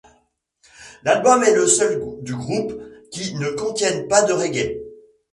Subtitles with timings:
[1.03, 2.73] L'album est le seul du groupe
[3.11, 4.81] qui ne contienne pas de reggae.